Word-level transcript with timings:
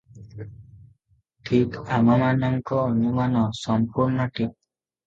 ଠିକ୍ 1.49 1.77
ଆମ 1.99 2.17
ମାନଙ୍କ 2.23 2.81
ଅନୁମାନ 2.87 3.47
ସମ୍ପୂର୍ଣ୍ଣ 3.63 4.31
ଠିକ୍। 4.39 4.53